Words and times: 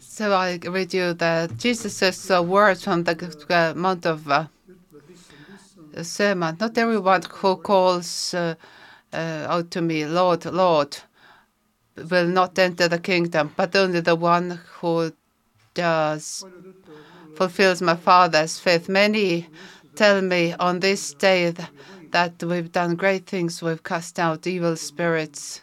So 0.00 0.32
I 0.34 0.56
read 0.56 0.92
you 0.92 1.14
the 1.14 1.50
Jesus' 1.56 2.28
words 2.28 2.84
from 2.84 3.04
the 3.04 3.72
Mount 3.76 4.06
of 4.06 4.28
uh, 4.28 4.46
Sermon. 6.02 6.56
Not 6.60 6.76
everyone 6.76 7.22
who 7.22 7.56
calls 7.56 8.34
uh, 8.34 8.54
uh, 9.12 9.16
out 9.48 9.70
to 9.70 9.80
me, 9.80 10.04
Lord, 10.04 10.44
Lord, 10.44 10.98
will 11.96 12.26
not 12.26 12.58
enter 12.58 12.88
the 12.88 12.98
kingdom, 12.98 13.52
but 13.56 13.74
only 13.76 14.00
the 14.00 14.16
one 14.16 14.60
who 14.80 15.12
does 15.74 16.44
fulfills 17.34 17.80
my 17.80 17.96
Father's 17.96 18.58
faith. 18.58 18.88
Many 18.88 19.46
tell 19.94 20.20
me 20.20 20.54
on 20.54 20.80
this 20.80 21.14
day 21.14 21.54
that 22.12 22.42
we've 22.42 22.72
done 22.72 22.96
great 22.96 23.26
things, 23.26 23.62
we've 23.62 23.82
cast 23.82 24.18
out 24.18 24.46
evil 24.46 24.76
spirits. 24.76 25.62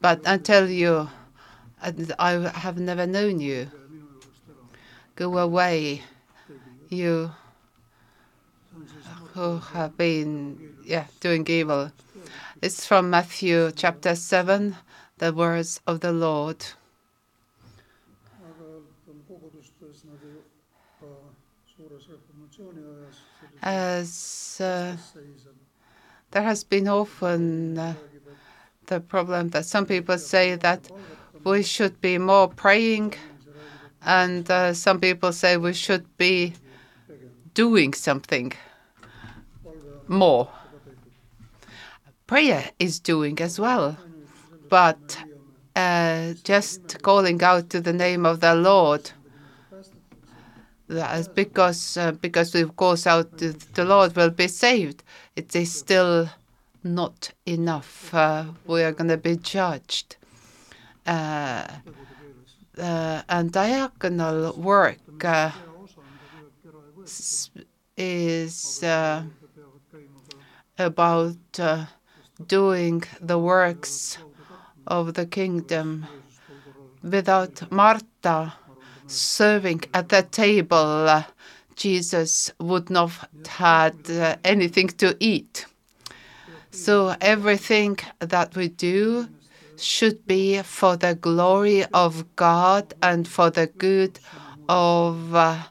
But 0.00 0.26
I 0.26 0.38
tell 0.38 0.68
you, 0.68 1.08
I 1.82 2.50
have 2.54 2.78
never 2.78 3.06
known 3.06 3.40
you. 3.40 3.70
Go 5.16 5.38
away, 5.38 6.02
you 6.88 7.32
who 9.34 9.58
have 9.58 9.96
been 9.96 10.58
yeah, 10.84 11.06
doing 11.20 11.46
evil. 11.48 11.92
It's 12.62 12.86
from 12.86 13.10
Matthew 13.10 13.70
chapter 13.72 14.14
7, 14.14 14.76
the 15.18 15.32
words 15.32 15.80
of 15.86 16.00
the 16.00 16.12
Lord. 16.12 16.64
Aeg-ajalt 21.80 22.22
on 22.30 22.36
kogudustes 22.38 22.38
nagu 22.38 22.46
ka 22.48 22.58
suures 22.58 22.76
reformatsiooni 22.76 22.80
ajas 22.92 23.16
As 23.62 24.60
uh, 24.60 24.96
there 26.30 26.42
has 26.42 26.64
been 26.64 26.88
often 26.88 27.78
uh, 27.78 27.94
the 28.86 29.00
problem 29.00 29.50
that 29.50 29.64
some 29.64 29.86
people 29.86 30.18
say 30.18 30.56
that 30.56 30.90
we 31.44 31.62
should 31.62 32.00
be 32.00 32.18
more 32.18 32.48
praying, 32.48 33.14
and 34.02 34.50
uh, 34.50 34.74
some 34.74 34.98
people 35.00 35.32
say 35.32 35.56
we 35.56 35.72
should 35.72 36.06
be. 36.16 36.54
doing 37.58 37.92
something 37.92 38.52
more. 40.06 40.48
Prayer 42.28 42.70
is 42.78 43.00
doing 43.00 43.36
as 43.40 43.58
well, 43.58 43.96
but 44.68 45.18
et 45.18 45.26
me 45.26 45.32
leiame 45.32 46.34
uh, 46.34 46.34
just 46.44 47.02
calling 47.02 47.42
out 47.42 47.68
to 47.70 47.80
the 47.80 47.92
name 47.92 48.24
of 48.24 48.38
the 48.38 48.54
Lord 48.54 49.10
päästetakse, 50.88 50.94
that 50.94 51.20
is 51.20 51.28
because 51.28 51.96
uh, 51.96 52.12
because 52.12 52.54
we 52.54 52.64
calls 52.76 53.06
out 53.06 53.36
the 53.36 53.84
Lord 53.84 54.16
will 54.16 54.30
be 54.30 54.48
saved. 54.48 55.02
It 55.36 55.54
is 55.54 55.72
still 55.72 56.28
not 56.84 57.30
enough. 57.46 58.14
Uh, 58.14 58.44
we 58.66 58.82
are 58.82 58.92
going 58.92 59.08
to 59.08 59.16
be 59.16 59.36
judged. 59.36 60.16
Uh, 61.06 61.66
uh, 62.78 63.22
and 63.28 63.50
diaconal 63.52 64.56
work 64.56 65.24
uh, 65.24 65.50
is 67.96 68.82
uh, 68.84 69.22
about 70.78 71.36
doing 72.46 73.02
the 73.20 73.38
works 73.38 74.18
of 74.86 75.14
the 75.14 75.26
kingdom 75.26 76.06
without 77.02 77.70
Martha 77.70 78.52
serving 79.08 79.82
at 79.92 80.08
the 80.08 80.22
table. 80.22 81.08
Uh, 81.08 81.24
Jesus 81.76 82.52
would 82.58 82.90
not 82.90 83.12
had 83.46 83.94
uh, 84.10 84.36
anything 84.44 84.88
to 84.88 85.16
eat. 85.20 85.66
So 86.70 87.14
everything 87.20 87.98
that 88.18 88.56
we 88.56 88.68
do 88.68 89.28
should 89.76 90.26
be 90.26 90.62
for 90.62 90.96
the 90.96 91.14
glory 91.14 91.84
of 91.86 92.36
God 92.36 92.94
and 93.02 93.26
for 93.26 93.50
the 93.50 93.66
good 93.66 94.18
of 94.68 95.34
uh, 95.34 95.62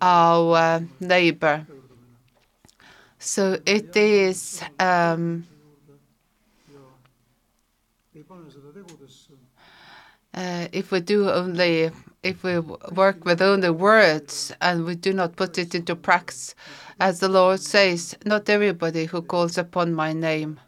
our 0.00 0.82
neighbor. 1.00 1.66
So 3.18 3.58
it 3.66 3.96
is 3.96 4.62
um, 4.78 5.46
uh, 10.34 10.68
if 10.72 10.90
we 10.92 11.00
do 11.00 11.30
only 11.30 11.90
if 12.22 12.42
we 12.42 12.58
work 12.58 13.24
with 13.24 13.40
only 13.40 13.70
words 13.70 14.52
and 14.60 14.84
we 14.84 14.94
do 14.94 15.12
not 15.12 15.36
put 15.36 15.56
it 15.58 15.74
into 15.74 15.96
practice, 15.96 16.54
as 16.98 17.20
the 17.20 17.28
Lord 17.28 17.60
says, 17.60 18.14
not 18.26 18.48
everybody 18.48 19.06
who 19.06 19.22
calls 19.22 19.56
upon 19.56 19.94
my 19.94 20.12
name 20.12 20.60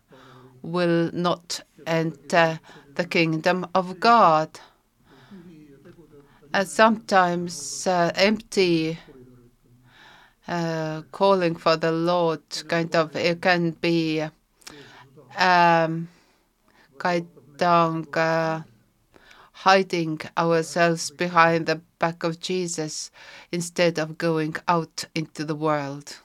will 0.63 1.11
not 1.13 1.61
enter 1.87 2.61
the 2.95 3.05
kingdom 3.05 3.67
of 3.75 4.01
God. 4.01 4.61
And 6.55 6.69
sometimes 6.69 7.87
uh, 7.87 8.13
empty 8.15 8.99
uh, 10.49 11.03
calling 11.11 11.57
for 11.57 11.77
the 11.77 11.93
Lord 11.93 12.43
kind 12.69 12.95
of 12.95 13.15
it 13.17 13.41
can 13.41 13.71
be 13.73 14.23
um, 15.37 16.09
kind 16.99 17.27
of 17.61 18.17
uh, 18.17 18.63
hiding 19.63 20.21
ourselves 20.37 21.11
behind 21.13 21.67
the 21.67 21.81
back 22.01 22.25
of 22.25 22.41
Jesus 22.41 23.13
instead 23.53 23.97
of 23.97 24.19
going 24.19 24.57
out 24.67 25.05
into 25.15 25.45
the 25.45 25.55
world, 25.55 26.19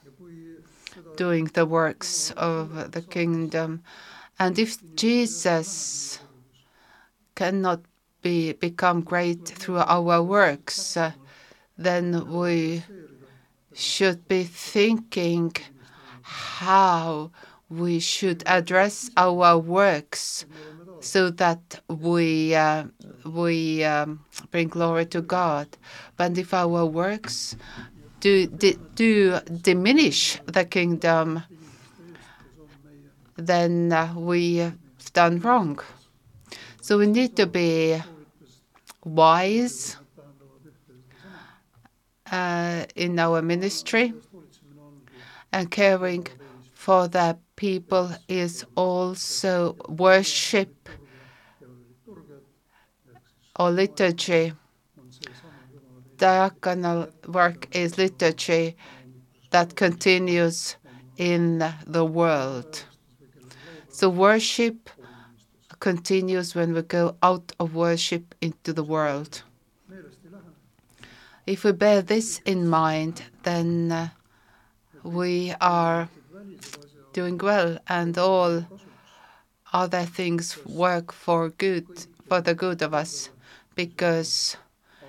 doing 1.16 1.44
the 1.54 1.64
works 1.64 2.32
of 2.32 2.90
the 2.90 3.02
kingdom. 3.02 3.82
And 4.40 4.58
if 4.58 4.78
Jesus 4.96 6.18
cannot 7.36 7.80
be 8.22 8.54
become 8.54 9.02
great 9.02 9.46
through 9.46 9.84
our 9.96 10.20
works, 10.20 10.96
uh, 10.96 11.12
then 11.76 12.06
we 12.40 12.82
should 13.72 14.26
be 14.26 14.42
thinking 14.42 15.52
how 16.22 17.30
we 17.70 18.00
should 18.00 18.42
address 18.46 19.10
our 19.16 19.56
works 19.56 20.44
so 21.00 21.30
that 21.30 21.80
we 21.88 22.54
uh, 22.54 22.84
we 23.24 23.84
um, 23.84 24.24
bring 24.50 24.68
glory 24.68 25.06
to 25.06 25.20
God. 25.20 25.68
But 26.16 26.36
if 26.38 26.52
our 26.54 26.84
works 26.86 27.56
do 28.20 28.46
do 28.94 29.38
diminish 29.62 30.38
the 30.46 30.64
kingdom, 30.64 31.42
then 33.36 33.92
uh, 33.92 34.14
we 34.16 34.56
have 34.56 34.78
done 35.12 35.40
wrong. 35.40 35.78
So 36.80 36.98
we 36.98 37.06
need 37.06 37.36
to 37.36 37.46
be 37.46 38.02
wise 39.04 39.96
uh, 42.32 42.84
in 42.94 43.18
our 43.18 43.42
ministry, 43.42 44.12
and 45.52 45.70
caring 45.70 46.26
for 46.74 47.08
the 47.08 47.38
people 47.58 48.08
is 48.28 48.64
also 48.76 49.76
worship 49.88 50.88
or 53.58 53.72
liturgy. 53.72 54.52
Diaconal 56.18 57.10
work 57.26 57.66
is 57.72 57.98
liturgy 57.98 58.76
that 59.50 59.74
continues 59.74 60.76
in 61.16 61.58
the 61.84 62.04
world. 62.04 62.84
So 63.88 64.08
worship 64.08 64.88
continues 65.80 66.54
when 66.54 66.72
we 66.74 66.82
go 66.82 67.16
out 67.24 67.50
of 67.58 67.74
worship 67.74 68.36
into 68.40 68.72
the 68.72 68.84
world. 68.84 69.42
If 71.44 71.64
we 71.64 71.72
bear 71.72 72.02
this 72.02 72.40
in 72.44 72.68
mind, 72.68 73.22
then 73.42 73.90
uh, 73.90 74.08
we 75.02 75.54
are 75.60 76.08
doing 77.18 77.38
well, 77.38 77.70
and 77.88 78.16
all 78.16 78.52
other 79.72 80.04
things 80.18 80.44
work 80.86 81.12
for 81.12 81.40
good, 81.64 81.86
for 82.28 82.40
the 82.40 82.54
good 82.54 82.80
of 82.86 82.94
us, 82.94 83.30
because 83.74 84.56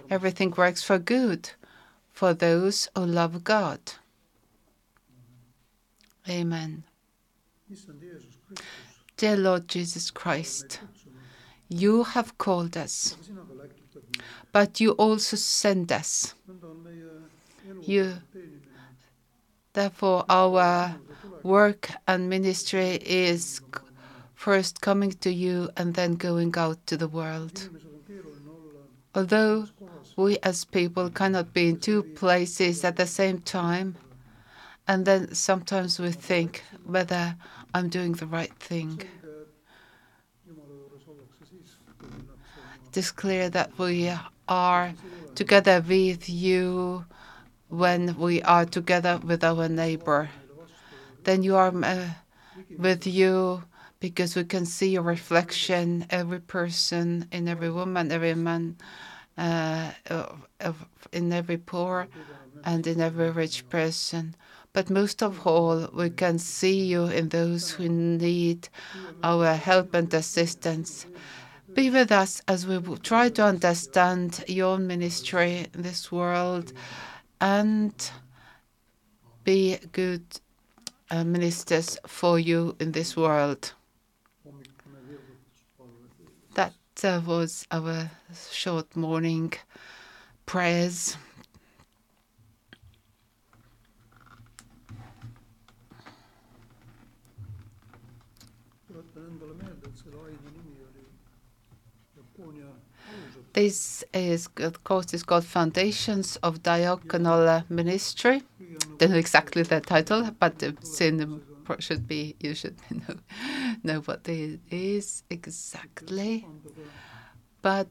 everything 0.09 0.49
works 0.63 0.81
for 0.89 0.97
good 0.97 1.41
for 2.11 2.33
those 2.33 2.77
who 2.95 3.05
love 3.05 3.43
God. 3.43 3.79
Amen. 6.27 6.83
Dear 9.17 9.37
Lord 9.37 9.67
Jesus 9.67 10.09
Christ, 10.09 10.79
you 11.81 12.03
have 12.15 12.29
called 12.45 12.75
us, 12.85 13.15
but 14.51 14.79
you 14.81 14.89
also 15.05 15.35
send 15.37 15.91
us. 15.91 16.33
You- 17.81 18.17
Therefore, 19.73 20.25
our 20.27 20.95
work 21.43 21.89
and 22.07 22.29
ministry 22.29 22.99
is 23.05 23.61
first 24.35 24.81
coming 24.81 25.11
to 25.11 25.31
you 25.31 25.69
and 25.77 25.93
then 25.93 26.15
going 26.15 26.53
out 26.57 26.85
to 26.87 26.97
the 26.97 27.07
world. 27.07 27.69
Although, 29.15 29.67
we 30.15 30.37
as 30.43 30.65
people 30.65 31.09
cannot 31.09 31.53
be 31.53 31.69
in 31.69 31.79
two 31.79 32.03
places 32.03 32.83
at 32.83 32.95
the 32.95 33.07
same 33.07 33.39
time, 33.39 33.95
and 34.87 35.05
then 35.05 35.33
sometimes 35.33 35.99
we 35.99 36.11
think 36.11 36.63
whether 36.85 37.35
I'm 37.73 37.89
doing 37.89 38.13
the 38.13 38.27
right 38.27 38.53
thing. 38.59 39.01
It 42.87 42.97
is 42.97 43.11
clear 43.11 43.49
that 43.49 43.77
we 43.77 44.11
are 44.47 44.93
together 45.35 45.83
with 45.87 46.29
you 46.29 47.05
when 47.69 48.17
we 48.17 48.41
are 48.41 48.65
together 48.65 49.19
with 49.23 49.43
our 49.43 49.69
neighbor. 49.69 50.29
Then 51.23 51.43
you 51.43 51.55
are 51.55 51.73
uh, 51.83 52.09
with 52.77 53.05
you 53.05 53.63
because 53.99 54.35
we 54.35 54.43
can 54.45 54.65
see 54.65 54.89
your 54.91 55.03
reflection, 55.03 56.05
every 56.09 56.39
person, 56.39 57.27
in 57.31 57.47
every 57.47 57.69
woman, 57.69 58.11
every 58.11 58.33
man, 58.33 58.77
uh, 59.37 59.91
in 61.11 61.33
every 61.33 61.57
poor 61.57 62.07
and 62.63 62.85
in 62.87 63.01
every 63.01 63.31
rich 63.31 63.67
person. 63.69 64.35
But 64.71 64.89
most 64.89 65.23
of 65.23 65.45
all, 65.45 65.89
we 65.93 66.09
can 66.09 66.39
see 66.39 66.85
you 66.85 67.05
in 67.05 67.29
those 67.29 67.71
who 67.71 67.89
need 67.89 68.69
our 69.23 69.53
help 69.55 69.93
and 69.93 70.13
assistance. 70.13 71.05
Be 71.73 71.89
with 71.89 72.11
us 72.11 72.41
as 72.47 72.65
we 72.65 72.79
try 72.97 73.29
to 73.29 73.43
understand 73.43 74.43
your 74.47 74.77
ministry 74.77 75.67
in 75.73 75.81
this 75.81 76.11
world 76.11 76.73
and 77.41 77.93
be 79.43 79.77
good 79.91 80.23
ministers 81.25 81.97
for 82.05 82.39
you 82.39 82.75
in 82.79 82.91
this 82.91 83.15
world. 83.15 83.73
That 86.55 86.73
uh, 87.03 87.21
was 87.25 87.65
our 87.71 88.09
short 88.51 88.95
morning 88.95 89.53
prayers. 90.45 91.17
This 103.53 104.03
is 104.13 104.47
of 104.57 104.83
course 104.83 105.13
is 105.13 105.23
called 105.23 105.43
Foundations 105.45 106.37
of 106.37 106.61
Diaconal 106.63 107.69
Ministry. 107.69 108.43
Don't 108.99 109.11
know 109.11 109.17
exactly 109.17 109.63
the 109.63 109.81
title, 109.81 110.29
but 110.39 110.61
it's 110.61 111.01
in 111.01 111.41
should 111.79 112.07
be 112.07 112.35
you 112.39 112.55
should 112.55 112.77
know 112.89 113.15
know 113.83 113.99
what 114.01 114.27
it 114.27 114.59
is 114.71 115.23
exactly. 115.29 116.45
But 117.61 117.87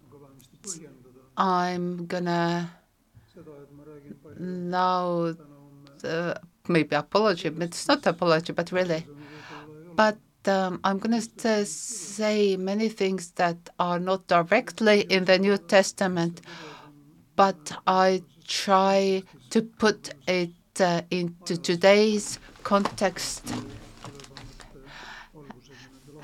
I'm 1.37 2.07
gonna 2.07 2.71
now 4.39 5.35
uh, 6.05 6.35
maybe 6.69 6.97
apology, 6.97 7.49
but 7.49 7.69
it's 7.69 7.89
not 7.89 8.07
apology, 8.07 8.53
but 8.53 8.71
really. 8.73 9.07
But 9.97 10.19
um, 10.47 10.81
I'm 10.85 10.99
going 10.99 11.21
to 11.21 11.67
say 11.67 12.57
many 12.57 12.89
things 12.89 13.33
that 13.33 13.71
are 13.79 13.99
not 13.99 14.27
directly 14.27 15.03
in 15.03 15.25
the 15.25 15.39
New 15.39 15.57
Testament, 15.59 16.41
but 17.37 17.73
I 17.87 18.23
try 18.47 19.23
to 19.51 19.63
put 19.63 20.11
it 20.27 20.51
uh, 20.81 21.03
into 21.11 21.57
today's 21.57 22.39
context 22.63 23.53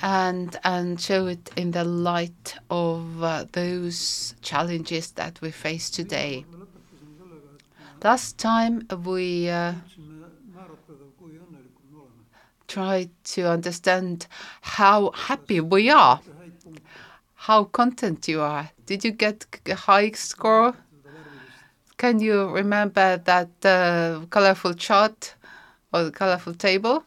and 0.02 0.56
and 0.64 1.00
show 1.00 1.26
it 1.26 1.50
in 1.56 1.70
the 1.70 1.84
light 1.84 2.56
of 2.70 3.22
uh, 3.22 3.44
those 3.52 4.34
challenges 4.42 5.12
that 5.12 5.40
we 5.40 5.50
face 5.50 5.90
today. 5.90 6.44
Last 8.02 8.36
time 8.36 8.86
we 9.04 9.48
uh, 9.48 9.72
try 12.68 13.08
to 13.24 13.48
understand 13.48 14.26
how 14.60 15.10
happy 15.12 15.60
we 15.60 15.88
are, 15.88 16.20
how 17.34 17.64
content 17.64 18.28
you 18.28 18.42
are. 18.42 18.70
Did 18.84 19.04
you 19.04 19.12
get 19.12 19.46
a 19.66 19.74
high 19.74 20.10
score? 20.10 20.74
Can 21.96 22.20
you 22.20 22.48
remember 22.50 23.16
that 23.18 23.50
uh, 23.64 24.26
colorful 24.30 24.74
chart 24.74 25.34
or 25.92 26.04
the 26.04 26.10
colorful 26.10 26.54
table? 26.54 27.04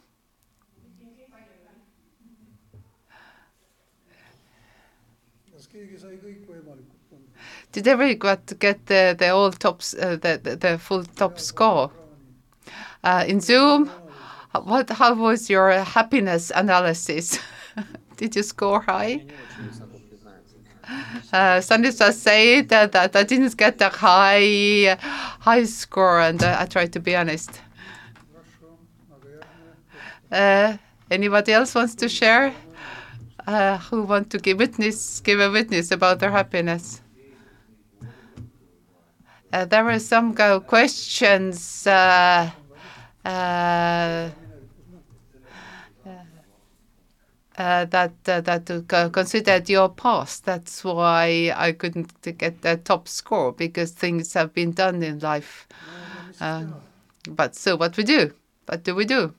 Did 7.72 7.86
everybody 7.86 8.14
got 8.14 8.58
get 8.58 8.86
the 8.86 9.14
the 9.18 9.28
all 9.28 9.52
tops 9.52 9.94
uh, 9.94 10.16
the, 10.16 10.40
the, 10.42 10.56
the 10.56 10.78
full 10.78 11.04
top 11.04 11.38
score? 11.38 11.92
Uh, 13.04 13.24
in 13.28 13.40
Zoom, 13.40 13.90
what? 14.52 14.90
How 14.90 15.14
was 15.14 15.48
your 15.50 15.70
happiness 15.72 16.50
analysis? 16.54 17.38
Did 18.16 18.34
you 18.36 18.42
score 18.42 18.80
high? 18.80 19.24
Uh, 21.32 21.60
Stanislav 21.60 22.14
said 22.14 22.68
that, 22.70 22.92
that 22.92 23.14
I 23.14 23.22
didn't 23.22 23.56
get 23.56 23.80
a 23.82 23.90
high 23.90 24.96
high 25.40 25.64
score, 25.64 26.20
and 26.20 26.42
uh, 26.42 26.56
I 26.58 26.66
tried 26.66 26.92
to 26.94 27.00
be 27.00 27.14
honest. 27.14 27.60
Uh, 30.30 30.76
anybody 31.10 31.52
else 31.52 31.74
wants 31.74 31.94
to 31.96 32.08
share? 32.08 32.54
Uh, 33.46 33.78
who 33.78 34.02
want 34.02 34.30
to 34.30 34.38
give 34.38 34.58
witness, 34.58 35.20
give 35.20 35.40
a 35.40 35.50
witness 35.50 35.90
about 35.90 36.18
their 36.20 36.30
happiness? 36.30 37.00
Uh, 39.52 39.64
there 39.64 39.84
were 39.84 39.98
some 39.98 40.34
questions. 40.66 41.86
Uh, 41.86 42.50
uh, 47.58 47.62
uh, 47.62 47.84
that 47.86 48.12
uh, 48.26 48.40
that 48.40 49.10
considered 49.12 49.68
your 49.68 49.88
past. 49.88 50.44
That's 50.44 50.84
why 50.84 51.52
I 51.56 51.72
couldn't 51.72 52.20
get 52.38 52.62
the 52.62 52.76
top 52.76 53.08
score 53.08 53.52
because 53.52 53.90
things 53.92 54.32
have 54.34 54.54
been 54.54 54.72
done 54.72 55.02
in 55.02 55.18
life. 55.18 55.66
Um, 56.40 56.76
but 57.28 57.54
so 57.54 57.76
what 57.76 57.96
we 57.96 58.04
do? 58.04 58.32
What 58.66 58.84
do 58.84 58.94
we 58.94 59.04
do? 59.04 59.34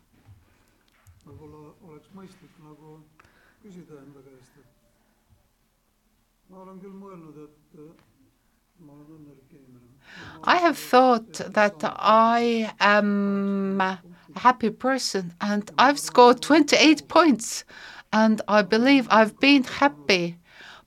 I 10.44 10.58
have 10.58 10.78
thought 10.78 11.34
that 11.34 11.76
I 11.84 12.74
am 12.80 13.82
a 13.82 14.00
happy 14.36 14.70
person 14.70 15.34
and 15.42 15.70
I've 15.78 16.00
scored 16.00 16.42
28 16.42 17.08
points 17.08 17.66
and 18.12 18.42
I 18.48 18.62
believe 18.62 19.08
I've 19.12 19.40
been 19.40 19.64
happy, 19.64 20.38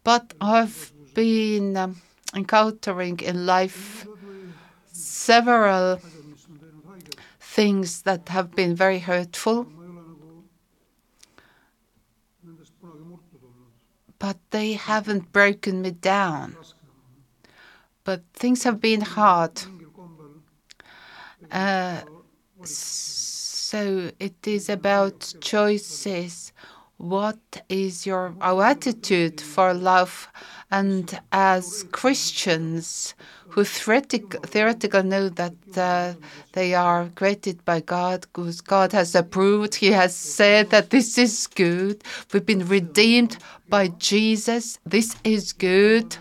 but 0.04 0.34
I've 0.40 0.92
been 1.14 1.76
um, 1.76 2.00
encountering 2.34 3.20
in 3.20 3.46
life 3.46 4.06
several 4.92 6.00
things 7.40 8.02
that 8.02 8.28
have 8.28 8.54
been 8.54 8.74
very 8.74 8.98
hurtful. 8.98 9.68
But 14.18 14.38
they 14.50 14.74
haven't 14.74 15.32
broken 15.32 15.82
me 15.82 15.90
down. 15.90 16.56
But 18.04 18.22
things 18.32 18.64
have 18.64 18.80
been 18.80 19.00
hard. 19.02 19.62
Uh, 21.50 22.02
so 22.64 24.10
it 24.18 24.46
is 24.46 24.68
about 24.68 25.34
choices 25.40 26.52
what 27.02 27.62
is 27.68 28.06
your 28.06 28.32
our 28.40 28.62
attitude 28.62 29.40
for 29.40 29.74
love 29.74 30.28
and 30.70 31.20
as 31.32 31.84
Christians 31.90 33.14
who 33.48 33.64
theoretically 33.64 35.02
know 35.02 35.28
that 35.28 35.54
uh, 35.76 36.14
they 36.52 36.74
are 36.74 37.10
created 37.14 37.62
by 37.64 37.80
God, 37.80 38.22
because 38.22 38.60
God 38.62 38.92
has 38.92 39.14
approved, 39.14 39.74
He 39.74 39.88
has 39.88 40.16
said 40.16 40.70
that 40.70 40.90
this 40.90 41.18
is 41.18 41.48
good. 41.48 42.02
We've 42.32 42.46
been 42.46 42.66
redeemed 42.66 43.36
by 43.68 43.88
Jesus. 43.88 44.78
This 44.86 45.16
is 45.24 45.52
good. 45.52 46.16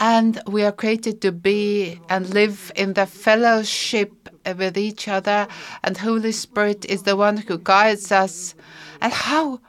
And 0.00 0.42
we 0.46 0.64
are 0.64 0.72
created 0.72 1.22
to 1.22 1.32
be 1.32 2.00
and 2.10 2.28
live 2.34 2.72
in 2.76 2.92
the 2.92 3.06
fellowship 3.06 4.23
with 4.46 4.76
each 4.76 5.08
other, 5.08 5.46
and 5.82 5.96
Holy 5.96 6.32
Spirit 6.32 6.84
is 6.86 7.02
the 7.02 7.16
one 7.16 7.36
who 7.36 7.58
guides 7.58 8.12
us. 8.12 8.54
And 9.00 9.12
how 9.12 9.60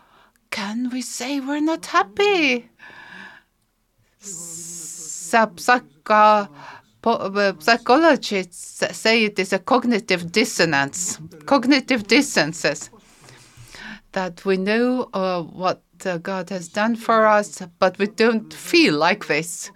can 0.51 0.89
we 0.89 1.01
say 1.01 1.39
we're 1.39 1.59
not 1.59 1.85
happy? 1.85 2.69
Psycho, 4.19 5.81
psychologists 7.59 8.97
say 8.97 9.25
it 9.25 9.39
is 9.39 9.53
a 9.53 9.59
cognitive 9.59 10.31
dissonance. 10.31 11.19
Cognitive 11.45 12.07
dissonances 12.07 12.89
that 14.15 14.45
we 14.45 14.57
know 14.57 15.09
uh, 15.13 15.43
what 15.43 15.83
uh, 16.05 16.17
God 16.17 16.49
has 16.49 16.69
done 16.69 16.95
for 16.95 17.25
us, 17.25 17.61
but 17.79 17.99
we 17.99 18.07
don't 18.07 18.53
feel 18.53 18.95
like 18.95 19.27
this. 19.27 19.69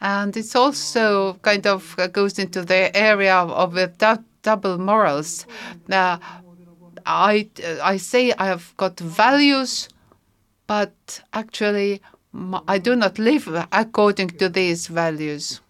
And 0.00 0.36
it's 0.36 0.54
also 0.54 1.34
kind 1.42 1.66
of 1.66 1.94
uh, 1.98 2.06
goes 2.08 2.38
into 2.38 2.62
the 2.62 2.94
area 2.96 3.34
of 3.34 3.74
the 3.74 3.90
double 4.42 4.78
morals. 4.78 5.46
Now, 5.88 6.20
I, 7.06 7.48
I 7.82 7.96
say 7.96 8.32
I 8.32 8.46
have 8.46 8.74
got 8.76 8.98
values, 9.00 9.88
but 10.66 11.22
actually 11.32 12.02
I 12.68 12.78
do 12.78 12.94
not 12.96 13.18
live 13.18 13.48
according 13.72 14.28
to 14.30 14.48
these 14.48 14.88
values. 14.88 15.60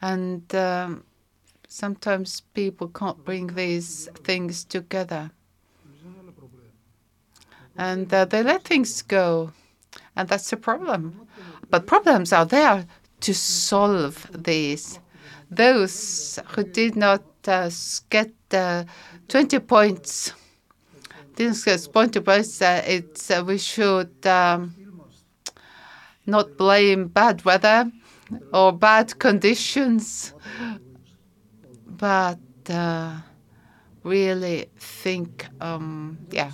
And 0.00 0.54
um, 0.54 1.04
sometimes 1.68 2.42
people 2.52 2.88
can't 2.88 3.24
bring 3.24 3.54
these 3.54 4.08
things 4.24 4.64
together. 4.64 5.30
And 7.76 8.12
uh, 8.12 8.24
they 8.24 8.42
let 8.42 8.64
things 8.64 9.02
go. 9.02 9.52
And 10.16 10.28
that's 10.28 10.52
a 10.52 10.56
problem. 10.56 11.26
But 11.70 11.86
problems 11.86 12.32
are 12.32 12.46
there 12.46 12.86
to 13.20 13.34
solve 13.34 14.28
these. 14.32 15.00
Those 15.50 16.38
who 16.48 16.64
did 16.64 16.96
not 16.96 17.22
uh, 17.46 17.70
get 18.10 18.32
uh, 18.52 18.84
20 19.28 19.58
points, 19.60 20.32
didn't 21.36 21.64
get 21.64 21.88
20 21.92 22.20
points, 22.20 22.62
uh, 22.62 22.82
it's, 22.86 23.30
uh, 23.30 23.42
we 23.46 23.58
should 23.58 24.26
um, 24.26 24.74
not 26.26 26.56
blame 26.56 27.08
bad 27.08 27.44
weather 27.44 27.90
or 28.52 28.72
bad 28.72 29.18
conditions, 29.18 30.32
but 31.86 32.38
uh, 32.70 33.18
really 34.02 34.66
think, 34.78 35.46
um, 35.60 36.18
yeah, 36.30 36.52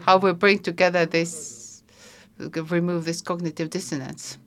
how 0.00 0.18
we 0.18 0.32
bring 0.32 0.58
together 0.58 1.06
this, 1.06 1.65
remove 2.38 3.04
this 3.04 3.20
cognitive 3.20 3.70
dissonance. 3.70 4.38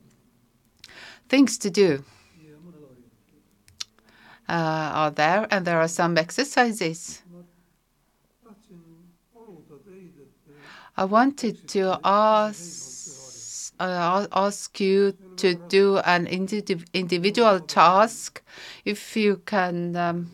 Things 1.28 1.58
to 1.58 1.70
do 1.70 2.04
uh, 4.48 4.90
are 4.94 5.10
there, 5.10 5.46
and 5.50 5.66
there 5.66 5.80
are 5.80 5.88
some 5.88 6.18
exercises. 6.18 7.22
I 10.96 11.04
wanted 11.04 11.66
to 11.68 11.98
ask 12.04 13.72
uh, 13.78 14.26
ask 14.32 14.78
you 14.80 15.16
to 15.36 15.54
do 15.54 15.98
an 15.98 16.26
indi- 16.26 16.84
individual 16.92 17.60
task. 17.60 18.42
If 18.84 19.16
you 19.16 19.40
can 19.46 19.96
um, 19.96 20.30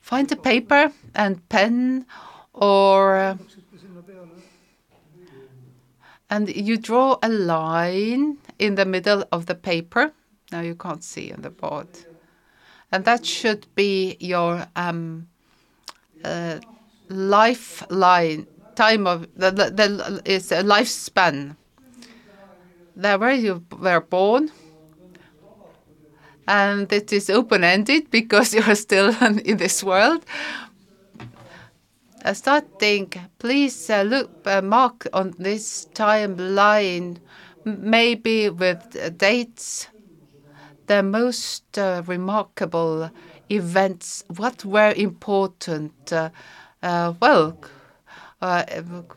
find 0.00 0.30
a 0.32 0.36
paper 0.36 0.92
and 1.14 1.46
pen, 1.48 2.06
or 2.54 3.38
and 6.30 6.48
you 6.54 6.76
draw 6.76 7.18
a 7.22 7.28
line 7.28 8.38
in 8.58 8.74
the 8.74 8.84
middle 8.84 9.24
of 9.32 9.46
the 9.46 9.54
paper. 9.54 10.12
Now 10.52 10.60
you 10.60 10.74
can't 10.74 11.04
see 11.04 11.32
on 11.32 11.42
the 11.42 11.50
board, 11.50 11.88
and 12.90 13.04
that 13.04 13.24
should 13.24 13.66
be 13.74 14.16
your 14.20 14.66
um, 14.76 15.28
uh, 16.24 16.60
lifeline 17.08 18.46
time 18.74 19.06
of 19.06 19.28
the, 19.34 19.50
the, 19.50 19.70
the 19.70 20.22
is 20.24 20.52
a 20.52 20.62
lifespan. 20.62 21.56
There 22.96 23.18
where 23.18 23.34
you 23.34 23.64
were 23.78 24.00
born, 24.00 24.50
and 26.46 26.90
it 26.92 27.12
is 27.12 27.28
open 27.30 27.62
ended 27.62 28.10
because 28.10 28.54
you 28.56 28.62
are 28.62 28.74
still 28.74 29.14
in 29.22 29.58
this 29.58 29.84
world. 29.84 30.24
Starting, 32.24 33.12
please 33.38 33.88
uh, 33.88 34.02
look 34.02 34.30
uh, 34.44 34.60
mark 34.60 35.06
on 35.12 35.34
this 35.38 35.86
timeline, 35.94 37.18
maybe 37.64 38.50
with 38.50 39.16
dates, 39.16 39.88
the 40.86 41.02
most 41.02 41.78
uh, 41.78 42.02
remarkable 42.06 43.10
events. 43.48 44.24
What 44.36 44.64
were 44.64 44.92
important? 44.96 46.12
Well, 46.82 47.58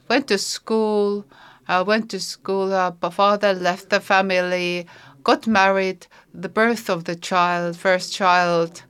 went 0.10 0.28
to 0.28 0.38
school. 0.38 1.26
Went 1.68 2.12
to 2.12 2.20
school. 2.20 2.96
Father 3.12 3.54
left 3.54 3.90
the 3.90 4.00
family. 4.00 4.88
Got 5.24 5.48
married. 5.48 6.08
The 6.34 6.50
birth 6.50 6.90
of 6.90 7.06
the 7.06 7.16
child, 7.16 7.78
first 7.78 8.14
child 8.14 8.84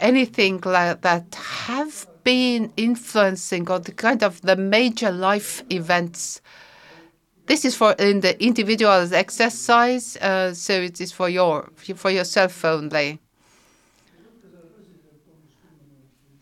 anything 0.00 0.60
like 0.64 1.00
that 1.00 1.34
have 1.34 2.06
been 2.24 2.72
influencing 2.76 3.70
or 3.70 3.78
the 3.78 3.92
kind 3.92 4.22
of 4.22 4.40
the 4.40 4.56
major 4.56 5.10
life 5.10 5.62
events. 5.70 6.40
This 7.46 7.64
is 7.64 7.76
for 7.76 7.92
in 7.92 8.20
the 8.20 8.42
individual's 8.42 9.12
exercise, 9.12 10.16
uh, 10.16 10.54
so 10.54 10.72
it 10.72 11.00
is 11.00 11.12
for 11.12 11.28
your 11.28 11.70
for 11.94 12.10
yourself 12.10 12.64
only. 12.64 13.20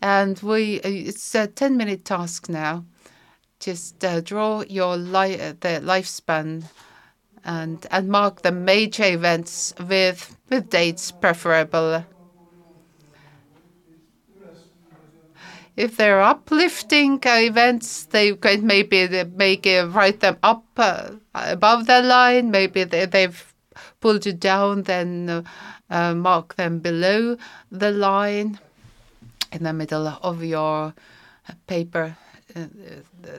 And 0.01 0.39
we, 0.39 0.75
it's 0.81 1.35
a 1.35 1.47
ten 1.47 1.77
minute 1.77 2.05
task 2.05 2.49
now. 2.49 2.85
Just 3.59 4.03
uh, 4.03 4.21
draw 4.21 4.63
your 4.69 4.97
li- 4.97 5.37
the 5.37 5.81
lifespan 5.83 6.63
and 7.45 7.85
and 7.91 8.09
mark 8.09 8.41
the 8.41 8.51
major 8.51 9.05
events 9.05 9.73
with 9.89 10.37
with 10.49 10.69
dates 10.69 11.11
preferable. 11.11 12.05
If 15.75 15.97
they're 15.97 16.21
uplifting 16.21 17.19
uh, 17.25 17.39
events, 17.41 18.05
they 18.05 18.35
can 18.35 18.65
maybe 18.67 19.07
they 19.07 19.23
make 19.23 19.65
uh, 19.65 19.87
write 19.89 20.19
them 20.19 20.37
up 20.43 20.65
uh, 20.77 21.11
above 21.33 21.87
the 21.87 22.01
line. 22.01 22.51
Maybe 22.51 22.83
they, 22.83 23.05
they've 23.05 23.53
pulled 23.99 24.25
you 24.25 24.33
down, 24.33 24.83
then 24.83 25.45
uh, 25.89 26.13
mark 26.13 26.55
them 26.55 26.79
below 26.79 27.37
the 27.71 27.91
line 27.91 28.59
in 29.51 29.63
the 29.63 29.73
middle 29.73 30.07
of 30.07 30.43
your 30.43 30.93
paper. 31.67 32.17
Uh, 32.55 32.65